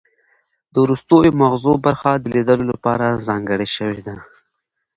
د 0.73 0.75
وروستیو 0.83 1.37
مغزو 1.41 1.73
برخه 1.85 2.11
د 2.17 2.25
لیدلو 2.35 2.65
لپاره 2.73 3.21
ځانګړې 3.27 3.67
شوې 3.75 4.01
ده 4.07 4.15